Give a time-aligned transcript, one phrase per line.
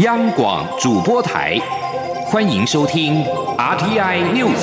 [0.00, 1.56] 央广主播台，
[2.26, 3.22] 欢迎收听
[3.56, 4.58] RTI News。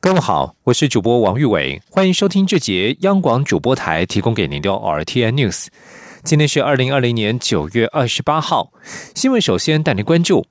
[0.00, 5.66] 各位好，我是主播王玉伟，欢迎收听这节央广主播台提供给您的 RTI News。
[6.22, 8.70] 今天是二零二零年九月二十八号，
[9.12, 10.46] 新闻首先带您关注。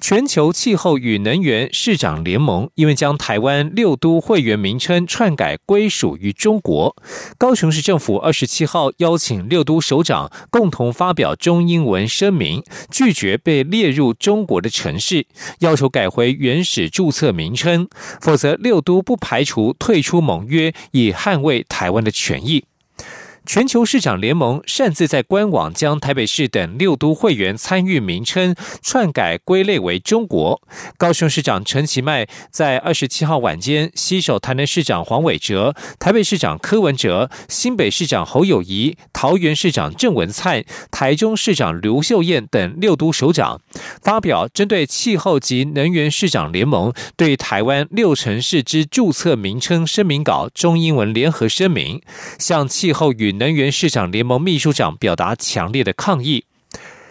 [0.00, 6.94] 全球气候与能源市长联盟因为将台湾六都会员名称篡改归属于中国，
[7.36, 15.26] 高雄市政府二十七号邀请六都首长共同发表中英文声明，拒绝被列入中国的城市，
[15.60, 17.88] 要求改回原始注册名称，
[18.20, 22.64] 否则六都不排除退出盟约，以捍卫台湾的权益。
[23.48, 30.60] 全球市长联盟擅自在官网将台北市等六都会员参与名称篡改归类为中国。
[30.98, 43.62] 高雄市长陈其迈在二十七号晚间携手台南市长黄伟哲、台北市长柯文哲、新北市长侯友谊、桃园市长郑文灿、台中市长刘秀燕等六都首长，
[44.02, 52.02] 发表针对气候及能源市长联盟对台湾六城市之注册名称声明稿中英文联合声明，
[52.38, 56.44] 向气候与能源市长联盟秘书长表达强烈的抗议。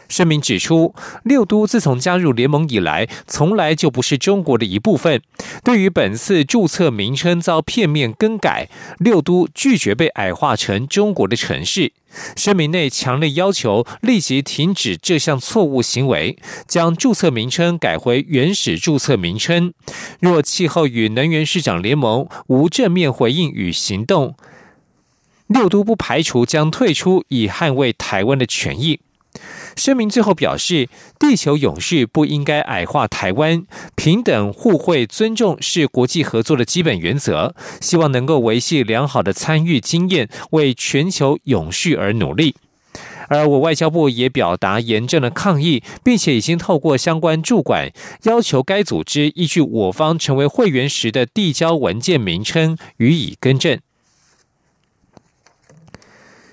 [0.10, 5.22] 声明指出，六都自从加入联盟以来，从来就不是中国的一部分。
[5.66, 11.92] 对于本次注册名称遭片面更改，六都拒绝被矮化成中国的城市。
[12.38, 19.74] 声明内强烈要求立即停止这项错误行为，将注册名称改回原始注册名称。
[20.22, 24.38] 若气候与能源市长联盟无正面回应与行动，
[25.48, 29.00] 六都不排除将退出，以捍卫台湾的权益。
[29.76, 30.90] 声明最后表示，
[31.20, 37.54] 地球永续不应该矮化台湾，平等、互惠、尊重是国际合作的基本原则。
[37.80, 42.56] 希望能够维系良好的参与经验，为全球永续而努力。
[43.30, 47.92] 而我外交部也表达严正的抗议，并且已经透过相关驻管，
[48.24, 53.80] 要求该组织依据我方成为会员时的递交文件名称予以更正。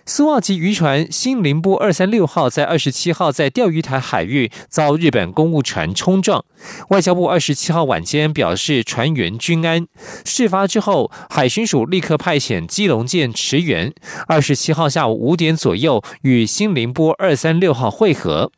[0.06, 6.44] 苏澳级渔船“新宁波二三六号”在二十七号在钓鱼台海域遭日本公务船冲撞。
[6.90, 9.86] 外交部二十七号晚间表示，船员均安。
[10.26, 13.94] 事发之后，海巡署立刻派遣基隆舰驰援，
[14.28, 18.52] 二十七号下午五点左右与“新宁波二三六号”会合。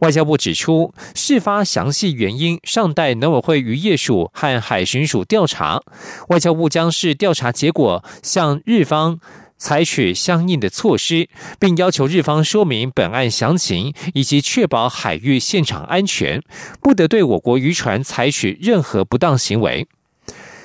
[0.00, 5.82] 外交部指出，事发详细原因尚待农委会渔业署和海巡署调查。
[6.30, 9.20] 外交部将视调查结果向日方。
[9.62, 11.28] 采取相应的措施，
[11.60, 16.42] 并要求日方说明本案详情，以及确保海域现场安全，
[16.82, 19.86] 不得对我国渔船采取任何不当行为。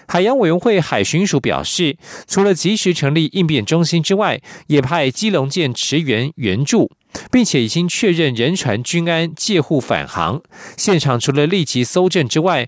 [0.08, 6.90] 海洋委员会海巡署表示，除了及时成立应变中心之外，也派基隆舰驰援援助，
[7.32, 10.42] 并且已经确认人船均安，借护返航。
[10.76, 12.68] 现场除了立即搜证之外，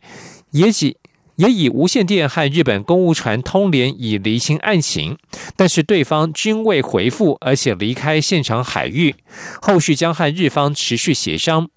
[0.51, 0.95] 也仅。
[1.39, 5.17] 也以无线电和日本公务船通联，以厘清案情，
[5.55, 9.15] 但是对方均未回复，而且离开现场海域。
[9.61, 11.69] 后续将和日方持续协商。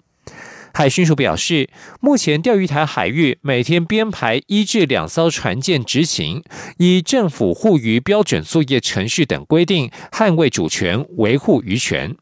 [0.73, 1.69] 海巡署表示，
[2.01, 6.43] 目前钓鱼台海域每天编排一至两艘船舰执勤，
[6.77, 12.17] 以政府护渔标准作业程序等规定，捍卫主权，维护渔权。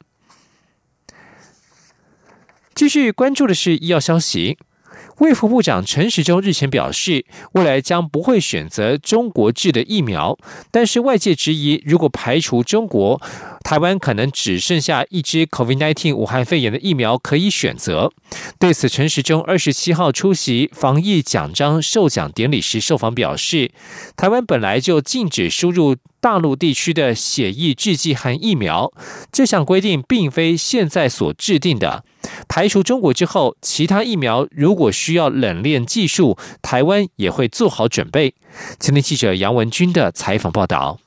[2.76, 4.60] 继续关注的是医药消息。
[5.22, 10.36] 卫福部长陈时中日前表示，未来将不会选择中国制的疫苗，
[10.72, 13.22] 但是外界质疑，如果排除中国，
[13.64, 18.12] 台湾可能只剩下一支 COVID-19 武汉肺炎的疫苗可以选择。
[18.58, 23.70] 对此，陈时中二十七号出席防疫奖章授奖典礼时受访表示，
[24.18, 28.94] 台湾本来就禁止输入大陆地区的血液制剂和疫苗，
[29.32, 32.06] 这项规定并非现在所制定的。
[32.48, 38.36] 排除中国之后，其他疫苗如果需要冷链技术，台湾也会做好准备。
[38.78, 41.00] 今天记者杨文军的采访报道。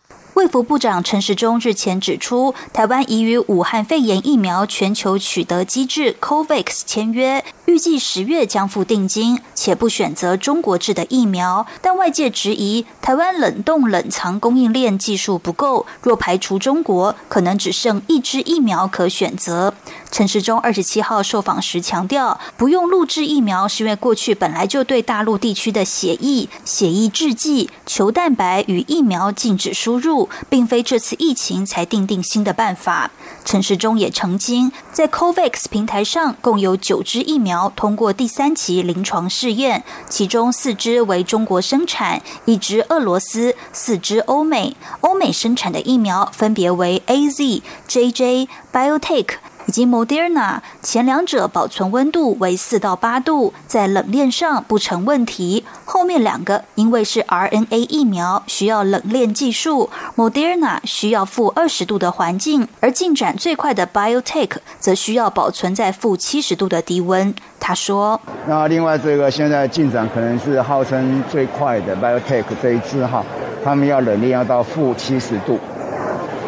[0.44, 11.66] 卫福部长陈时中日前指出，台湾已与武汉肺炎疫苗全球取得机制 COVAX 签约，预计十月将付定金，且不选择中国制的疫苗。
[11.80, 19.72] 但外界质疑，台湾冷冻冷藏供应链技术不够，若排除中国，可能只剩一支疫苗可选择。
[20.14, 33.10] 陈时中二十七号受访时强调，不用录制疫苗，是因为过去本来就对大陆地区的血液、血液制剂、球蛋白与疫苗禁止输入，并非这次疫情才定定新的办法。
[33.44, 44.76] 陈时中也澄清，在 COVAX 平台上共有九支疫苗通过第三期临床试验，其中四支为中国生产，一支俄罗斯，四支欧美。
[45.00, 49.26] 欧美生产的疫苗分别为 A Z、J J、BioTech。
[49.66, 55.64] 以及 Moderna，前两者保存温度为四到八度，在冷链上不成问题。
[55.84, 67.34] 后面两个因为是 RNA 疫苗，需要冷链技术，Moderna 需要负二十度的环境，而进展最快的 BioTech 则需要保存在负七十度的低温。
[67.58, 73.24] 他说：“那另外这个现在进展可能是号称最快的 BioTech 这一支哈，
[73.64, 75.58] 他们要冷链要到负七十度。”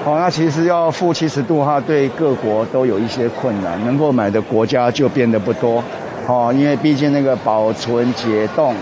[0.06, 5.82] 哦，那其实要负七十度哈，对各国都有一些困难，能够买的国家就变得不多。
[6.28, 8.72] 哦，因为毕竟那个保存解冻，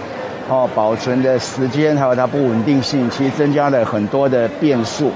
[0.50, 5.10] 哦，保存的时间还有它不稳定性，其实增加了很多的变数。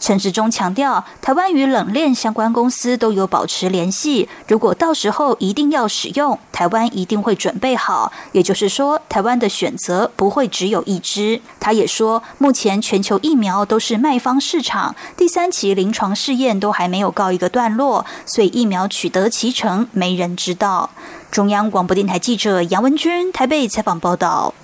[0.00, 4.28] 陈时中强调，台湾与冷链相关公司都有保持联系。
[4.48, 8.10] 如果到时候一定要使用，台湾一定会准备好。
[8.32, 11.42] 也就是说，台湾的选择不会只有一支。
[11.60, 20.88] 他也说，目前全球疫苗都是卖方市场，第三期临床试验都还没有告一个段落，所以疫苗取得其成，没人知道。
[21.30, 24.54] 中央广播电台记者杨文君台北采访报道。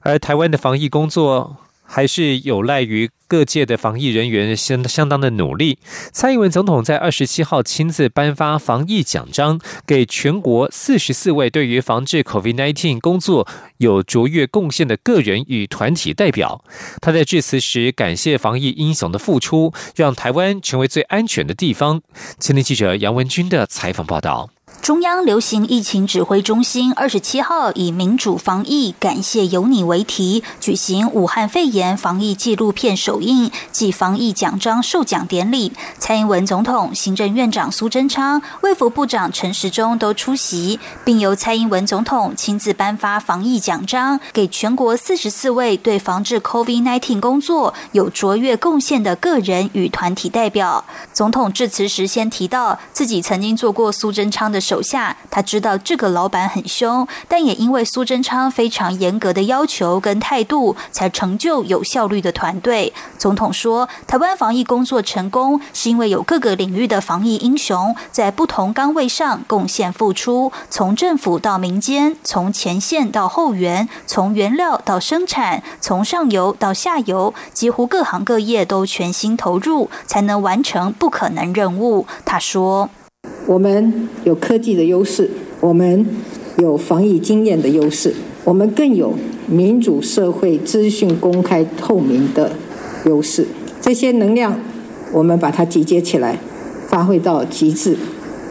[0.00, 1.58] 而台湾的防疫工作。
[1.94, 5.78] 还是有赖于各界的防疫人员相相当的努力。
[6.10, 13.46] 蔡英文总统在二十七号亲自颁发防疫奖章，给全国四十四位对于防治 COVID-19 工作
[13.76, 16.64] 有卓越贡献的个人与团体代表。
[17.02, 22.00] 他在致辞时感谢防疫英雄的付出，让台湾成为最安全的地方。
[22.38, 24.48] 前天记者杨文军的采访报道。
[24.80, 35.72] 中央流行疫情指挥中心二十七号以“民主防疫，感谢有你”为题，举行武汉肺炎防疫纪录片首映暨防疫奖章授奖典礼。
[35.98, 50.84] 蔡英文总统、行政院长苏贞昌、卫福部长陈时中都出席，并由蔡英文总统亲自颁发防疫奖章，给全国四十四位对防治 COVID-19 工作有卓越贡献的个人与团体代表。
[51.12, 54.60] 总统致辞时先提到，自己曾经做过苏贞昌的。
[54.62, 62.92] 手下，他知道这个老板很凶，但也因为苏贞昌非常严格的要求跟态度，才成就有效率的团队。
[63.18, 82.06] 总统说，台湾防疫工作成功，是因为有各个领域的防疫英雄在不同岗位上贡献付出，从政府到民间，从前线到后援，从原料到生产，从上游到下游，几乎各行各业都全心投入，才能完成不可能任务。
[82.24, 82.88] 他说。
[83.46, 85.28] 我们有科技的优势，
[85.60, 86.06] 我们
[86.58, 89.14] 有防疫经验的优势，我们更有
[89.46, 92.52] 民主社会资讯公开透明的
[93.06, 93.46] 优势。
[93.80, 94.58] 这些能量，
[95.12, 96.38] 我们把它集结起来，
[96.86, 97.96] 发挥到极致，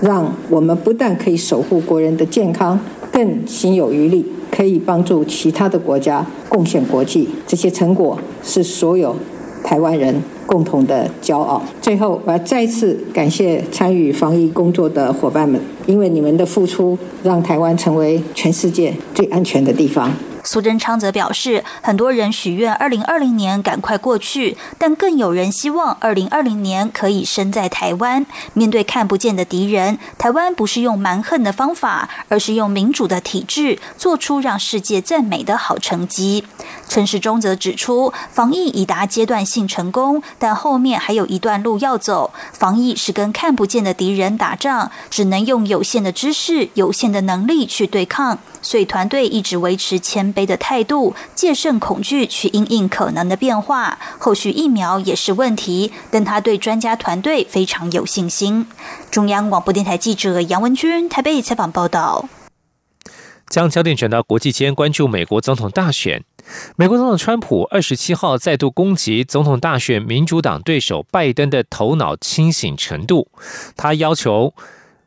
[0.01, 2.77] 让我们不但可以守护国人的健康，
[3.13, 7.29] 更心有余力，可以帮助其他的国家贡献国际。
[7.47, 9.15] 这些成果是所有
[9.63, 10.21] 台湾人。
[10.51, 11.63] 共同的骄傲。
[11.81, 15.57] 最后，我要再次感谢参与防疫工作的伙伴们，
[15.87, 20.11] 因为你们的付出，让台湾成为全世界最安全的地方。
[20.43, 28.25] 苏贞昌则表示，很多人许愿二零二零年赶快过去，但更有人希望二零二零年可以身在台湾。
[28.53, 36.45] 面对看不见的敌人，台湾不是用蛮横的方法，而是用民主的体制，做出让世界赞美的好成绩。
[36.87, 42.33] 陈时中则指出，防疫已达阶段性成功，但后面还有一段路要走。
[42.51, 48.39] 防疫是跟看不见的敌人打仗，只能用有限的知识、有限的能力去对抗。
[48.63, 53.99] 所以团队一直维持前谦卑的态度，戒慎恐惧，去应应可能的变化。
[54.17, 58.65] 后续疫苗也是问题，但他对专家团队非常有信心。
[59.09, 62.29] 中央广播电台记者杨文君台北采访报道。
[63.49, 66.23] 将焦点转到国际间，关注美国总统大选。
[66.77, 73.27] 美国总统川普二十七号再度攻击总统大选民主党对手拜登的头脑清醒程度，
[73.75, 74.53] 他要求。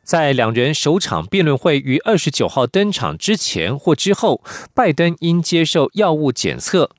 [0.05, 4.43] 在两人首场辩论会于二十九号登场之前或之后，
[4.73, 6.91] 拜登应接受药物检测。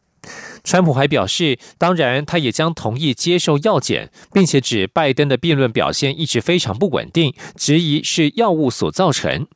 [0.65, 9.47] 川普还表示，当然他也将同意接受药检，并且指拜登的辩论表现一直非常不稳定，质疑是药物所造成。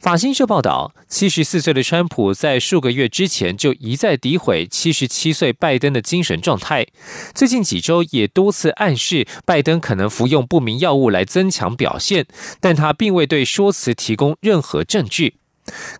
[0.00, 6.86] 法新社报道，七十四岁的川普在数个月之前就一再诋毁七十七岁拜登的精神状态，
[7.34, 12.26] 最近几周也多次暗示拜登可能服用不明药物来增强表现，
[12.60, 15.34] 但他并未对说辞提供任何证据。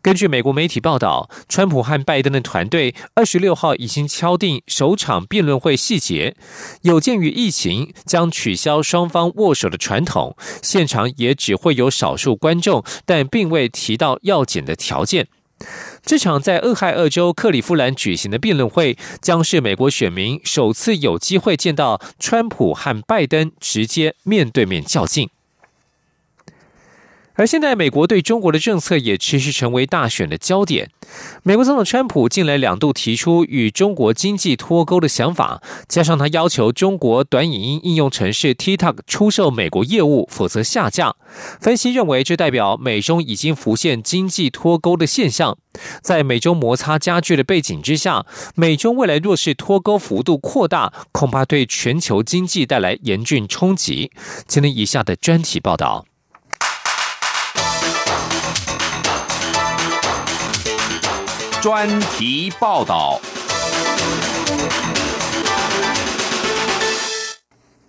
[0.02, 6.36] 根据美国媒体报道，川普和拜登的团队二十六号已经敲定首场辩论会细节。
[6.82, 15.26] 有鉴于疫情将取消双方握手的传统，现场也只会有少数观众，但并未提到要检的条件。
[16.04, 25.28] 这场在俄亥俄州克利夫兰举行的辩论会，将是美国选民首次有机会见到川普和拜登直接面对面较劲。
[27.38, 30.90] 而现在，美国对中国的政策也持续成为大选的焦点。
[31.44, 41.14] 美国总统川普近来两度提出与中国经济脱钩的想法，加上他要求中国短影音应用程式 TikTok 出售美国业务，否则下架。
[41.60, 45.56] 分析认为，这代表美中已经浮现经济脱钩的现象。
[46.02, 48.26] 在美中摩擦加剧的背景之下，
[48.56, 54.10] 美中未来若是脱钩幅度扩大，恐怕对全球经济带来严峻冲击。
[54.48, 56.07] 请听以下的专题报道。
[61.68, 63.20] 专题报道：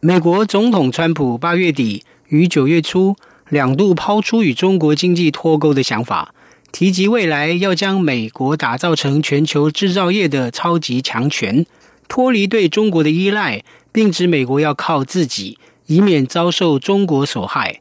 [0.01, 3.15] 美国总统川普八月底与九月初
[3.47, 6.35] 两度抛出与中国经济脱钩的想法，
[6.73, 11.65] 提及未来要将美国打造成全球制造业的超级强权，
[12.09, 17.79] 脱离对中国的依赖，并指美国要靠自己，以免遭受中国所害。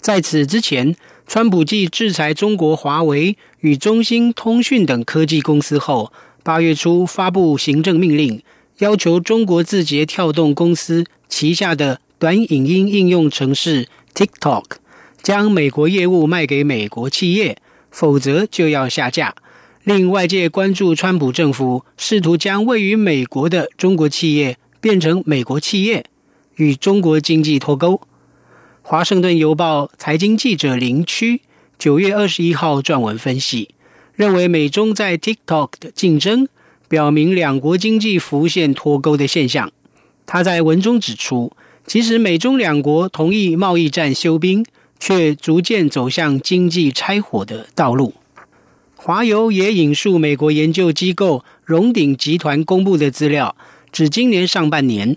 [0.00, 0.96] 在此之前。
[1.32, 8.42] 川普继制裁中国华为与中兴通讯等科技公司后，八月初发布行政命令，
[8.78, 14.64] 要求中国字节跳动公司旗下的短影音应用程式 TikTok
[15.22, 17.58] 将美国业务卖给美国企业，
[17.92, 19.36] 否则就要下架。
[19.84, 26.04] 令外界关注川普政府试图将位于美国的中国企业变成美国企业，
[26.56, 28.00] 与中国经济脱钩。
[28.90, 31.42] 华盛顿邮报财经记者林区
[31.78, 33.68] 九月二十一号撰文分析，
[34.16, 36.48] 认为美中在 TikTok 的竞争，
[36.88, 39.70] 表明两国经济浮现脱钩的现象。
[40.26, 41.52] 他在文中指出，
[41.86, 44.66] 即使美中两国同意贸易战休兵，
[44.98, 48.14] 却逐渐走向经济拆伙的道路。
[48.96, 53.54] 华邮也引述美国研究机构荣鼎集团公布的资料，
[53.92, 55.16] 指今年上半年，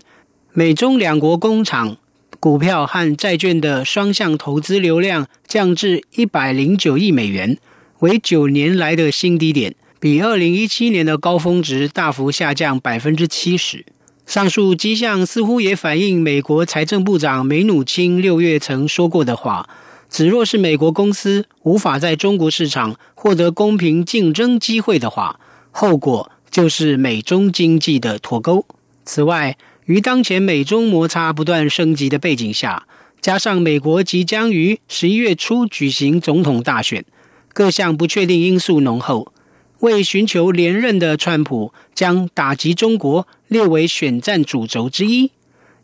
[0.52, 1.96] 美中两国工厂。
[2.44, 7.56] 股票和债券的双向投资流量降至一百零九亿美元，
[8.00, 13.86] 为九年来的新低点，比二零一七年的高峰值大幅下降百分之七十。
[14.26, 19.66] 上述迹象似乎也反映美国财政部长梅努钦六月曾说过的话：，
[20.10, 28.66] 只若是美国公司无法在中国市场获得公平竞争机会的话，后果就是美中经济的脱钩。
[29.06, 32.86] 此外，于当前美中摩擦不断升级的背景下，
[33.20, 37.04] 加上美国即将于十一月初举行总统大选，
[37.52, 39.32] 各项不确定因素浓厚，
[39.80, 45.30] 为寻求连任的川普将打击中国列为选战主轴之一。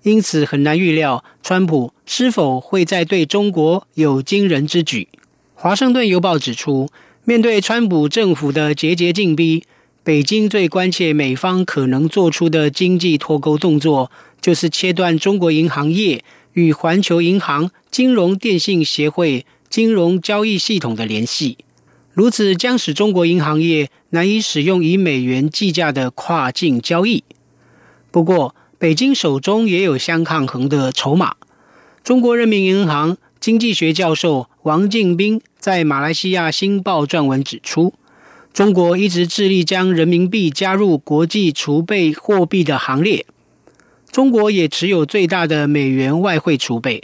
[0.03, 5.09] 因此，很难预料川普是否会在对中国有惊人之举。
[5.53, 6.89] 华盛顿邮报指出，
[7.25, 9.65] 面对川普政府的节节进逼。
[10.03, 21.59] 北京最关切美方可能做出的经济脱钩动作，就是切断中国银行业与环球银行金融电信协会金融交易系统的联系。
[22.15, 27.23] 如此将使中国银行业难以使用以美元计价的跨境交易。
[28.11, 31.35] 不过，北京手中也有相抗衡的筹码。
[32.03, 37.93] 中国人民银行经济学教授王敬斌在马来西亚新报撰文指出。
[38.53, 43.25] 中国一直致力将人民币加入国际储备货币的行列。
[44.11, 47.03] 中国也持有最大的美元外汇储备。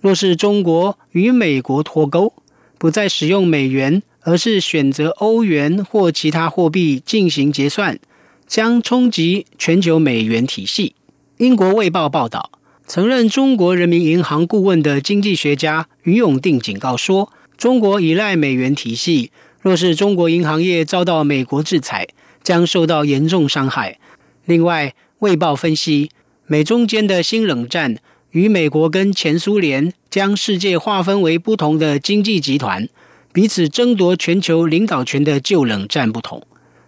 [0.00, 2.32] 若是中国与美国脱钩，
[2.78, 7.98] 不再使用美元，而是选择欧元或其他货币进行结算，
[8.46, 10.94] 将冲击全球美元体系。
[11.38, 12.52] 英国《卫报》报道，
[12.86, 19.32] 曾任中国人民银行顾问的经济学家于永定警告说：“中国依赖美元体系。”
[19.66, 22.06] 若是中国银行业遭到美国制裁，
[22.44, 23.98] 将受到严重伤害。
[24.44, 24.86] 另外，
[25.18, 26.08] 《卫报》分析，
[26.46, 27.96] 美中间的新冷战
[28.30, 32.88] 与美国跟前苏联将世界划分为不同的经济集团，
[33.32, 36.40] 彼此争夺全球领导权的旧冷战不同。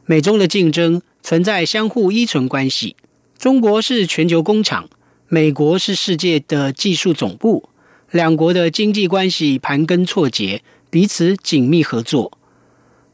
[0.06, 2.94] 美中的竞争存在相互依存关系。
[3.36, 4.88] 中国是全球工厂，
[5.26, 7.70] 美国是世界的技术总部，
[8.12, 12.37] 两国的经济关系盘根错节，彼此紧密合作。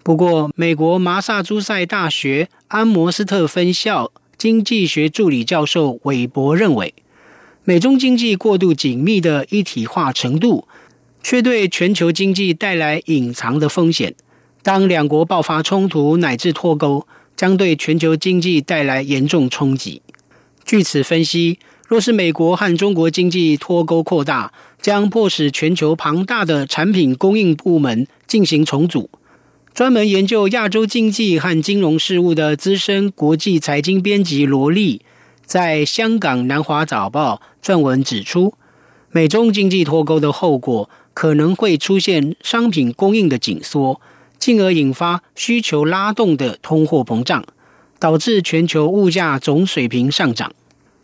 [0.04, 6.92] 不过，美国麻萨诸塞大学安摩斯特分校经济学助理教授韦伯认为，
[7.64, 10.68] 美中经济过度紧密的一体化程度，
[11.22, 14.14] 却对全球经济带来隐藏的风险。
[14.62, 20.02] 当两国爆发冲突乃至脱钩，将对全球经济带来严重冲击。
[20.66, 21.58] 据此分析，
[21.88, 29.08] 若是美国和中国经济脱钩扩大，将迫使全球庞大的产品供应部门进行重组。
[29.74, 35.02] 专门研究亚洲经济和金融事务的资深国际财经编辑罗莉，
[35.44, 38.54] 在香港南华早报撰文指出，
[39.10, 44.00] 美中经济脱钩的后果可能会出现商品供应的紧缩，
[44.38, 47.44] 进而引发需求拉动的通货膨胀。
[47.98, 50.52] 导致全球物价总水平上涨。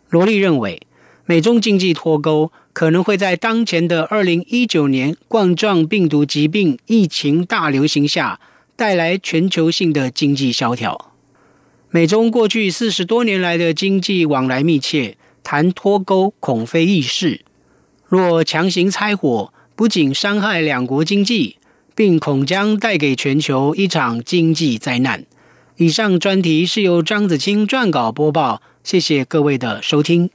[0.09, 0.79] 罗莉认为，
[1.25, 8.39] 美中经济脱钩可能会在当前的二零一九年冠状病毒疾病疫情大流行下
[8.81, 11.11] 带来全球性的经济萧条。
[11.91, 17.41] 美中过去四十多年来的经济往来密切，谈脱钩恐非易事。
[18.07, 21.57] 若强行拆伙，不仅伤害两国经济，
[21.93, 25.25] 并恐将带给全球一场经济灾难。
[25.77, 30.31] 以上专题是由张子清撰稿播报，谢谢各位的收听。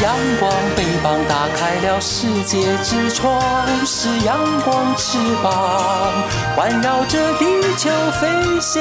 [0.00, 3.36] 阳光，翅膀打开了世界之窗；
[3.84, 6.22] 是阳光，翅膀
[6.54, 7.44] 环绕着地
[7.76, 7.90] 球
[8.20, 8.80] 飞翔。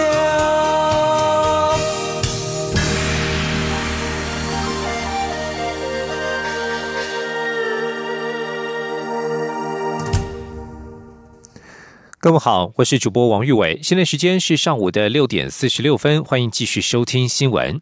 [12.19, 17.81] 各位好，我是主播王玉伟，现在时间是上午的六点四十六分，欢迎继续收听新闻。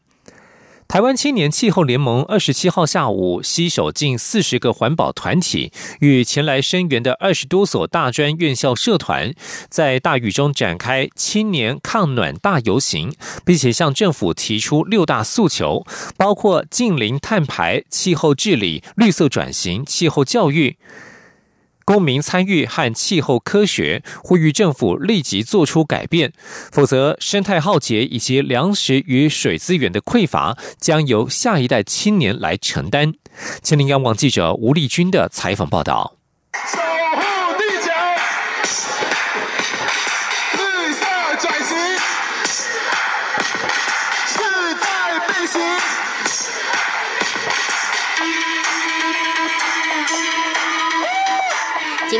[0.87, 9.33] 台湾青年气候联盟二十七号下午，携手近四十个环保团体与前来声援的二十多所大专院校社团，
[9.67, 13.13] 在大雨中展开青年抗暖大游行，
[13.43, 20.77] 并且向政府提出六大诉求，包括近零碳排、气候治理、绿色转型、气候教育。
[21.85, 26.33] 公民参与和气候科学，呼吁政府立即做出改变，
[26.71, 33.13] 否则生态浩劫以及粮食与水资源的匮乏将由下一代青年来承担。
[33.61, 36.15] 千林央网记者吴丽君的采访报道。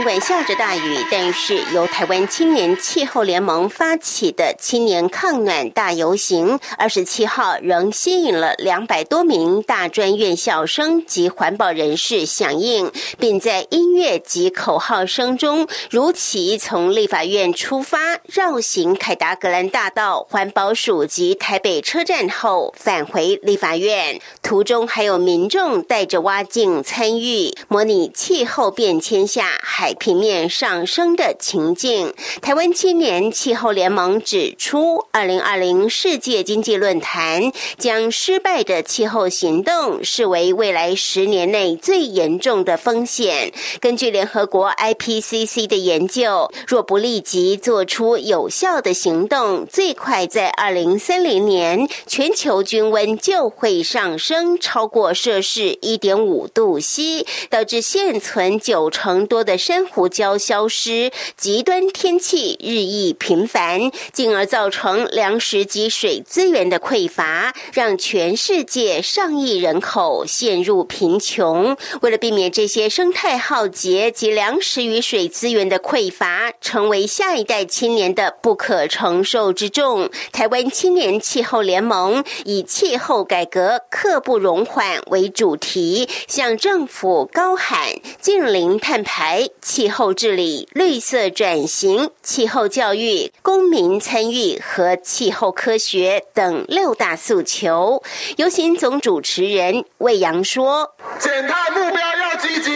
[0.06, 24.22] 尽管下着大雨，但是由台湾青年气候联盟发起的青年抗暖大游行，二十七号仍吸引了两百多名大专院校生及环保人士响应，并在音乐及口号声中如期从立法院出发，绕行凯达格兰大道、环保署及台北车站后返回立法院。
[24.44, 29.95] 途中还有民众带着蛙镜参与，模拟气候变迁下海。
[29.96, 43.52] 平面上升的情境，台湾青年气候联盟指出，二零二零世界经济论坛将失败的气候行动视为未来十年内最严重的风险。
[43.80, 71.78] 根据联合国 IPCC 的研究，若不立即做出有效的行动，最快在二零三零年，全球均温就会上升超过摄氏一点五度 C，导致现存九成多的胡椒消失，极端天气日益频繁，进而造成粮食及水资源的匮乏，让全世界上亿人口陷入贫穷。
[72.02, 89.50] 为了避免这些生态浩劫及粮食与水资源的匮乏成为下一代青年的不可承受之重，台湾青年气候联盟以气候改革刻不容缓为主题，向政府高喊近零碳排。
[89.66, 98.04] 气候治理、绿色转型、气候教育、公民参与和气候科学等六大诉求。
[98.38, 102.72] 有请总主持人魏阳说：“减碳目标要积极，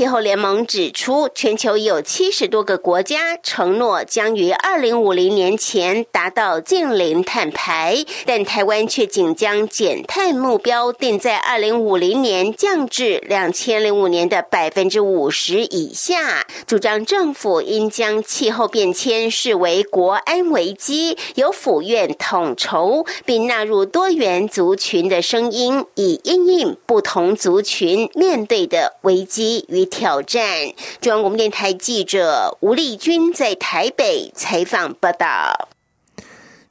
[0.00, 16.46] 气候联盟指出，全球有七十多个国家承诺将于二零五零年前达到净零碳排，但台湾却仅将减碳目标定在二零五零年降至两千零五年的百分之五十以下。
[16.66, 29.89] 主张政府应将气候变迁视为国安危机，由府院统筹，并纳入多元族群的声音，以应应不同族群面对的危机与。
[29.90, 30.72] 挑战。
[31.00, 35.68] 中央广播电台记者吴丽君在台北采访报道。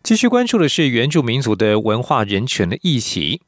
[0.02, 3.42] 继续关注的是原住民族的文化人权的议题。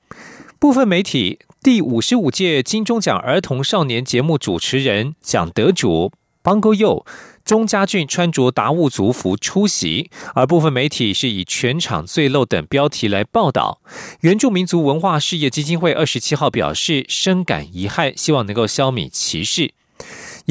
[0.59, 6.11] 部分媒体第五十五届金钟奖儿童少年节目主持人奖得主
[6.43, 7.03] 邦哥佑
[7.43, 13.81] 钟家俊穿着达悟族服出席，而部分媒体是以“全场最漏”等标题来报道。
[14.21, 19.73] 原住民族文化事业基金会二十七号表示深感遗憾，希望能够消弭歧视。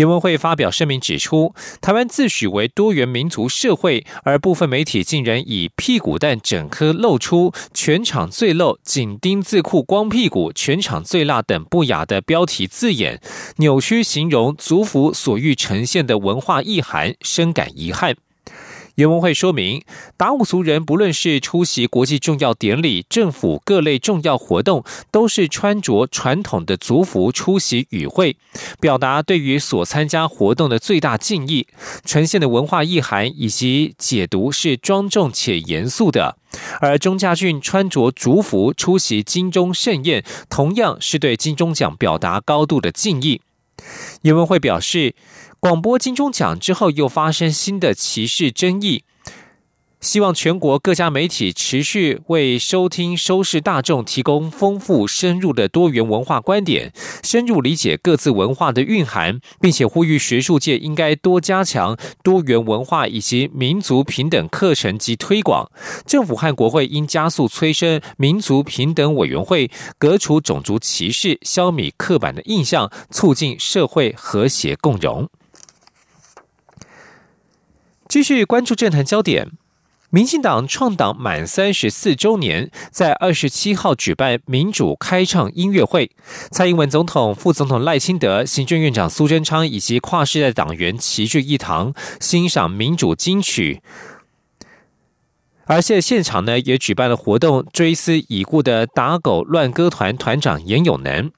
[0.00, 13.20] 联文会发表声明指出，台湾自诩为多元民族社会，而部分媒体竟然以“屁股蛋整颗露出”“全场最露”“紧盯字库光屁股”“全场最辣”等不雅的标题字眼，
[13.56, 18.16] 扭曲形容族服所欲呈现的文化意涵，深感遗憾。
[19.00, 19.82] 原文会说明，
[20.18, 28.36] 达悟族人不论是出席国际重要典礼、政府各类重要活动，都是穿着传统的族服出席与会，
[28.78, 31.66] 表达对于所参加活动的最大敬意。
[32.04, 36.36] 呈现的文化意涵以及解读是庄重且严肃的。
[36.82, 43.40] 而钟家俊穿着族服出席金钟盛宴，同样是对金钟奖表达高度的敬意。
[44.20, 45.14] 叶文会表示。
[45.60, 49.04] 广播金钟奖之后，又发生新的歧视争议。
[50.00, 56.90] 希望全国各家媒体持续为收听收视大众提供丰富深入的多元文化观点，
[57.22, 65.70] 深入理解各自文化的蕴含，并且呼吁学术界应该多加强多元文化以及民族平等课程及推广。
[66.06, 75.28] 政府和国会应加速催生民族平等委员会，革除种族歧视，消弭刻板的印象，促进社会和谐共荣。
[78.10, 79.52] 继续关注政坛焦点，
[80.10, 86.10] 民进党创党满三十四周年，在二十七号举办民主开唱音乐会。
[86.50, 93.80] 蔡英文总统、副总统赖清德、行政院长苏贞昌以及跨世代党员齐聚一堂，欣赏民主金曲。
[95.66, 101.30] 而且现场呢，也举办了活动，追思已故的打狗乱歌团团长严永能。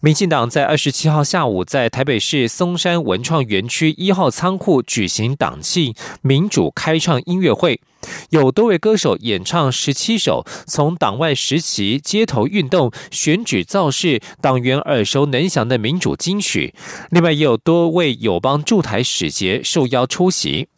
[0.00, 7.80] 民进党在二十七号下午在台北市松山文创园区一号仓库举行党庆民主开唱音乐会，
[8.30, 16.74] 有多位歌手演唱十七首从党外时期街头运动、选举造势、党员耳熟能详的民主金曲，
[17.10, 20.68] 另外也有多位友邦驻台使节受邀出席。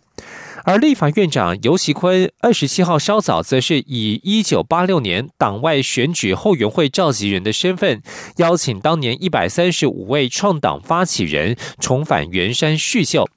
[0.64, 8.02] 而立法院长游锡坤二十七号稍早，则是以一九八六年党外选举后援会召集人的身份，
[8.36, 13.28] 邀请当年一百三十五位创党发起人重返圆山叙旧。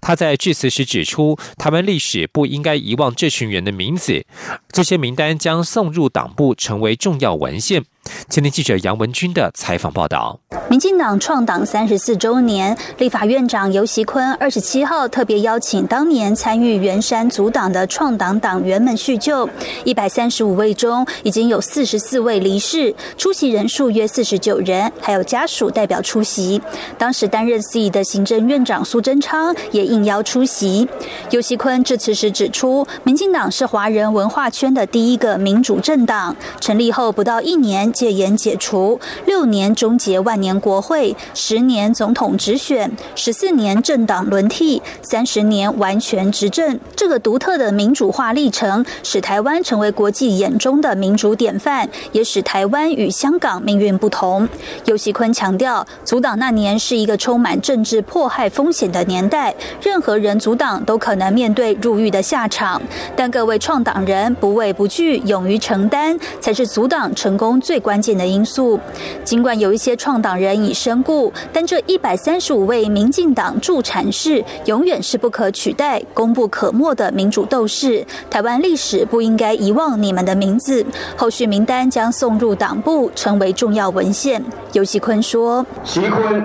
[0.00, 4.24] 他在致辞时指出，台湾历史不应该遗忘这群人的名字，
[4.72, 7.84] 这些名单将送入党部，成为重要文献。
[8.26, 19.48] 今天记者杨文军的采访报道：民进党创党三十四周年，立法院长游锡坤二十七号特别邀请当年参与圆山组党的创党党员们叙旧。
[19.84, 26.60] 一百三十五位中，已经有四十四位离世，出席人数约四十九人，还有家属代表出席。
[26.98, 30.86] 当时担任司仪的行政院长苏贞昌也应邀出席。
[31.30, 37.90] 游锡坤致辞时指出，民进党是华人文化圈的第一个民主政党，成立后不到一年。
[38.08, 46.80] 戒严解除，六年终结万年国会，十年总统直选，十四年政党轮替，三十年完全执政。
[46.96, 54.48] 这个独特的民主化历程，使台湾成为国际眼中的民主典范，也使台湾与香港命运不同。
[54.86, 62.80] 尤锡坤强调，阻挡那年是一个充满政治迫害风险的年代，任何人阻挡都可能面对入狱的下场。
[63.14, 67.78] 但各位创党人不畏不惧，勇于承担，才是阻挡成功最。
[67.88, 68.78] 关键的因素，
[69.24, 78.04] 尽管有一些创党人已身故，但这一百三十五位民进党助产士永远是不可取代、功不可没的民主斗士。
[78.30, 80.84] 台湾历史不应该遗忘你们的名字，
[81.16, 84.42] 后续名单将送入党部，成为重要文献。
[84.72, 86.42] 尤锡坤说：“徐坤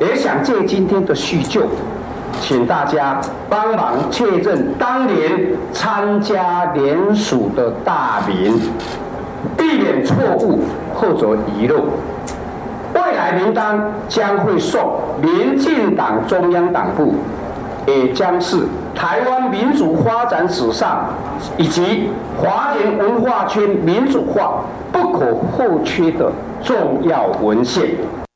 [0.00, 1.66] 也想借今天的叙旧，
[2.40, 8.60] 请大家帮忙确认当年参加联署的大名。”
[9.58, 10.60] 避免错误
[11.04, 11.84] 作者遗漏，
[12.94, 17.14] 未来名单将会送民进党中央党部，
[17.86, 18.56] 也将是
[18.94, 21.10] 台湾民主发展史上
[21.58, 22.08] 以及
[22.40, 27.90] 华人文化圈民主化不可或缺的重要文献。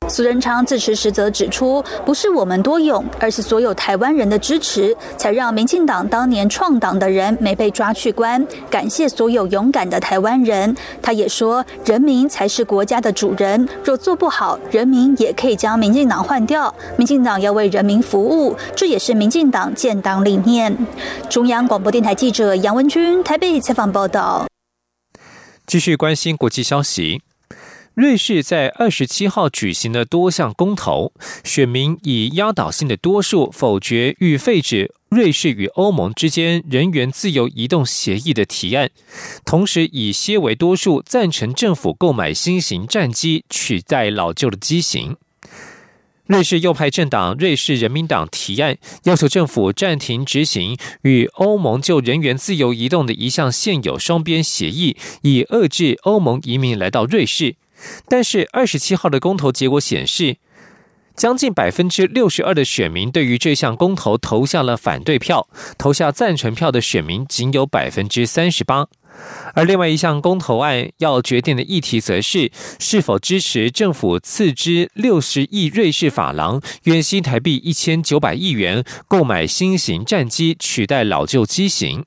[0.09, 8.45] 苏贞昌自持时则指出，不是我们多勇，而是所有台湾人的支持，才让民进党当年创党的人没被抓去关。
[8.71, 10.75] 感谢所有勇敢的台湾人。
[11.03, 16.75] 他也说，人民才是国家的主人，若做不好，人民也可以将民进党换掉。
[16.97, 20.77] 民进党要为人民服务，这也是民进党建党理念。
[21.29, 24.47] 中央广播电台记者杨文君台北采访报道。
[25.67, 27.21] 继续关心国际消息。
[27.99, 38.89] 瑞士在二十七号举行了多项公投，选民以压倒性的多数否决欲废止瑞士与欧盟之间人员自由移动协议的提案，
[39.45, 45.17] 同时以些为多数赞成政府购买新型战机取代老旧的机型。
[46.27, 57.57] 瑞士右派政党瑞士人民党提案，要求政府暂停执行与欧盟就人员自由移动的一项现有双边协议，以遏制欧盟移民来到瑞士。
[58.09, 60.37] 但是，二十七号的公投结果显示，
[61.17, 68.87] 将近百分之六十二的选民对于这项公投投下了反对票，投下赞成票的选民仅有百分之三十八。
[69.55, 82.05] 而另外一项公投案要决定的议题，则是是否支持政府斥资六十亿瑞士法郎（约新台币一千九百亿元）购买新型战机，取代老旧机型。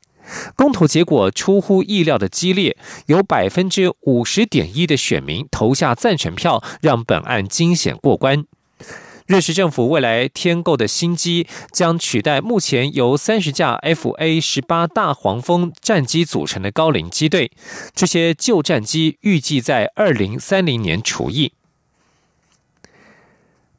[0.56, 8.46] 公投结果出乎意料的激烈，有百分之五十点一的选民投下赞成票，让本案惊险过关。
[9.28, 17.50] 瑞士政府未来添购的新机将取代目前由三十架 F A 十八大黄蜂战机组成的高龄机队，
[17.96, 21.54] 这些旧战机预计在二零三零年除役。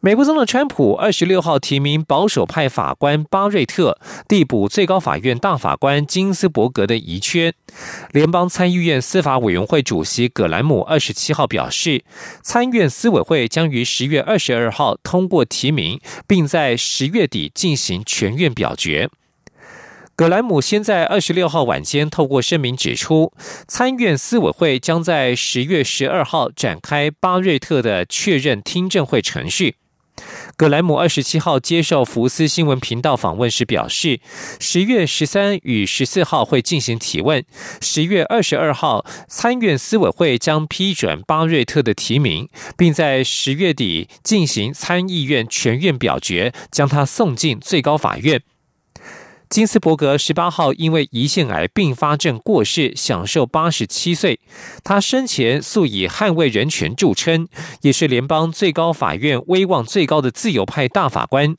[0.05, 7.55] 美国总统川普二十六号提名保守派法官巴瑞特递补最高法院大法官金斯伯格的遗缺。
[8.11, 12.03] 联邦参议院司法委员会主席葛兰姆二十七号表示，
[12.43, 19.09] 参院司委会将于十月二十二号通过提名，并在十月底进行全院表决。
[20.17, 23.33] 葛兰姆先在二十六号晚间透过声明指出，
[23.69, 29.77] 参院司委会将在十月十二号展开巴瑞特的确认听证会程序。
[30.57, 34.21] 格莱姆二十七号接受福斯新闻频道访问时表示，
[34.61, 37.45] 十月十三与十四号会进行提问，
[37.81, 48.43] 十月二十二号参院司委会将批准巴瑞特的提名，并在十月底进行参议院全院表决，将他送进最高法院。
[49.53, 54.41] 金斯伯格十八号因为胰腺癌并发症过世，享受八十七岁。
[54.83, 57.47] 他生前素以捍卫人权著称，
[57.83, 61.55] 也是联邦最高法院威望最高的自由派大法官。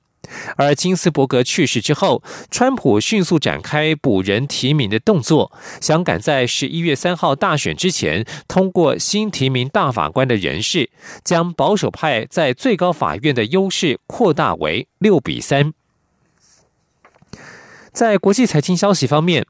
[0.58, 10.90] 而金斯伯格去世之后，川普迅速展开补人提名的动作，想赶在十一月三号大选之前通过新提名大法官的人事，
[11.24, 15.74] 将保守派在最高法院的优势扩大为六比三。
[17.94, 19.46] 在国际财经消息方面，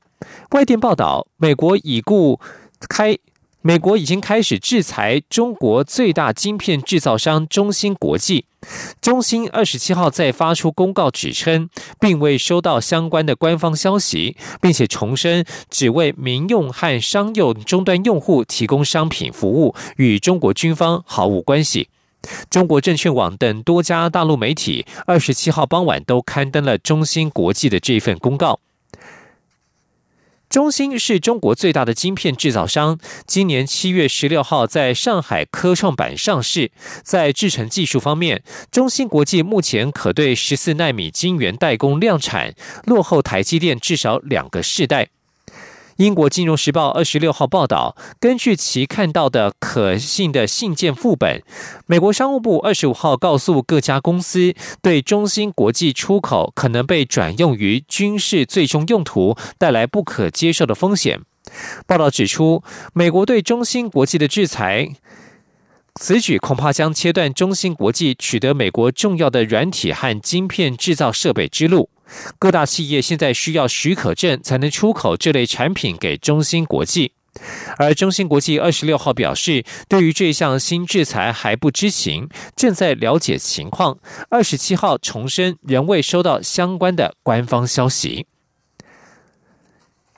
[0.51, 2.41] 外电报道，美国已故
[2.89, 3.17] 开，
[3.62, 8.45] 美国已经开始制裁中国最大晶片制造商中芯国际。
[9.01, 11.69] 中芯二十七号在发出公告指称，
[12.01, 21.88] 并未收到相关的官方消息，并且重申只为民用和商用终端用户提供商品服务，与中国军方毫无关系。
[22.49, 28.59] 中国证券网等多家大陆媒体二十七号傍晚都刊登了中芯国际的这份公告。
[30.49, 36.69] 中芯是中国最大的晶片制造商，今年七月十六号在上海科创板上市。
[37.01, 42.53] 在制程技术方面，中芯国际目前可对十四纳米晶圆代工量产，
[42.86, 45.09] 落后台积电至少两个世代。
[45.97, 51.43] 英国金融时报二十六号报道，根据其看到的可信的信件副本，
[51.86, 61.21] 美国商务部二十五号告诉各家公司，对中芯国际出口可能被转用于军事最终用途，带来不可接受的风险。
[61.86, 64.89] 报道指出，美国对中芯国际的制裁，
[65.95, 71.89] 此举恐怕将切断中芯国际取得美国重要的软体和晶片制造设备之路。
[72.39, 77.13] 各大企业现在需要许可证才能出口这类产品给中芯国际，
[77.78, 83.97] 而中芯国际二十六号表示，对于这项新制裁还不知情，正在了解情况。
[84.30, 88.28] 二十七号重申，仍未收到相关的官方消息。